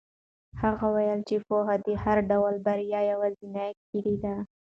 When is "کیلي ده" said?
3.89-4.35